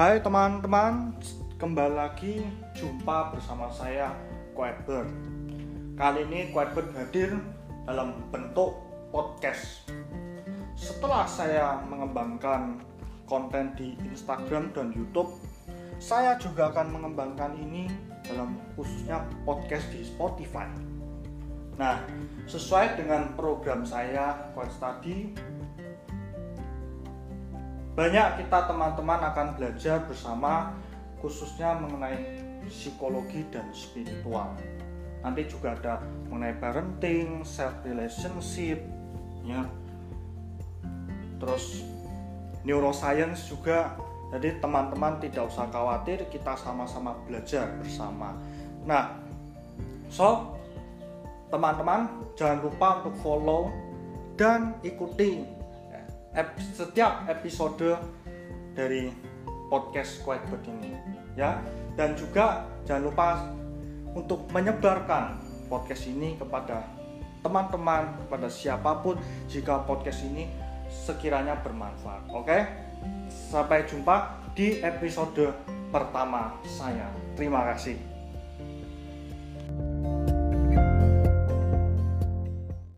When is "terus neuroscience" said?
41.44-43.52